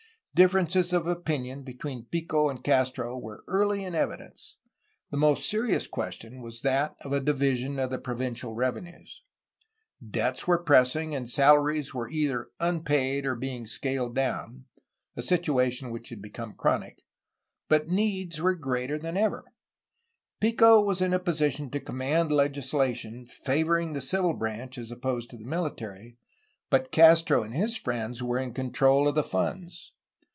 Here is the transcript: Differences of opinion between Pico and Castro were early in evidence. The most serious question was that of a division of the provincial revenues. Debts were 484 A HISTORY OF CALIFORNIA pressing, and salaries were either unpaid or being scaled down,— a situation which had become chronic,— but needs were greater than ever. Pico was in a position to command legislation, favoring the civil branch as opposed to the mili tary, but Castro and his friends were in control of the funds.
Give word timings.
Differences 0.33 0.93
of 0.93 1.07
opinion 1.07 1.63
between 1.63 2.05
Pico 2.05 2.47
and 2.49 2.63
Castro 2.63 3.17
were 3.17 3.43
early 3.49 3.83
in 3.83 3.93
evidence. 3.93 4.55
The 5.09 5.17
most 5.17 5.47
serious 5.49 5.87
question 5.87 6.41
was 6.41 6.61
that 6.61 6.95
of 7.01 7.11
a 7.11 7.19
division 7.19 7.77
of 7.79 7.89
the 7.89 7.99
provincial 7.99 8.53
revenues. 8.55 9.23
Debts 9.99 10.47
were 10.47 10.63
484 10.65 11.01
A 11.01 11.03
HISTORY 11.03 11.17
OF 11.17 11.35
CALIFORNIA 11.35 11.81
pressing, 11.81 11.81
and 11.81 11.83
salaries 11.83 11.93
were 11.93 12.09
either 12.09 12.51
unpaid 12.61 13.25
or 13.25 13.35
being 13.35 13.67
scaled 13.67 14.15
down,— 14.15 14.65
a 15.17 15.21
situation 15.21 15.89
which 15.91 16.07
had 16.07 16.21
become 16.21 16.53
chronic,— 16.53 17.01
but 17.67 17.89
needs 17.89 18.39
were 18.39 18.55
greater 18.55 18.97
than 18.97 19.17
ever. 19.17 19.43
Pico 20.39 20.81
was 20.81 21.01
in 21.01 21.11
a 21.13 21.19
position 21.19 21.69
to 21.71 21.81
command 21.81 22.31
legislation, 22.31 23.25
favoring 23.25 23.91
the 23.91 23.99
civil 23.99 24.33
branch 24.33 24.77
as 24.77 24.91
opposed 24.91 25.29
to 25.31 25.35
the 25.35 25.43
mili 25.43 25.75
tary, 25.75 26.15
but 26.69 26.93
Castro 26.93 27.43
and 27.43 27.53
his 27.53 27.75
friends 27.75 28.23
were 28.23 28.39
in 28.39 28.53
control 28.53 29.09
of 29.09 29.15
the 29.15 29.23
funds. 29.23 29.93